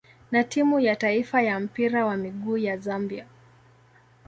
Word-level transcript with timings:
na 0.31 0.43
timu 0.43 0.79
ya 0.79 0.95
taifa 0.95 1.41
ya 1.41 1.59
mpira 1.59 2.05
wa 2.05 2.17
miguu 2.17 2.57
ya 2.57 2.77
Zambia. 2.77 3.27